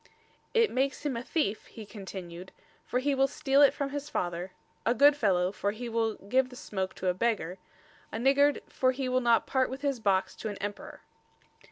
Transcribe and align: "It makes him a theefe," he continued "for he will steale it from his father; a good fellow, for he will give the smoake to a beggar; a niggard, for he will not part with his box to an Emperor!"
"It 0.55 0.71
makes 0.71 1.05
him 1.05 1.15
a 1.15 1.21
theefe," 1.21 1.67
he 1.67 1.85
continued 1.85 2.51
"for 2.87 2.97
he 2.97 3.13
will 3.13 3.27
steale 3.27 3.61
it 3.61 3.71
from 3.71 3.91
his 3.91 4.09
father; 4.09 4.51
a 4.83 4.95
good 4.95 5.15
fellow, 5.15 5.51
for 5.51 5.73
he 5.73 5.87
will 5.89 6.15
give 6.15 6.49
the 6.49 6.55
smoake 6.55 6.93
to 6.95 7.07
a 7.09 7.13
beggar; 7.13 7.59
a 8.11 8.17
niggard, 8.17 8.63
for 8.67 8.93
he 8.93 9.07
will 9.07 9.21
not 9.21 9.45
part 9.45 9.69
with 9.69 9.81
his 9.83 9.99
box 9.99 10.35
to 10.37 10.49
an 10.49 10.57
Emperor!" 10.57 11.01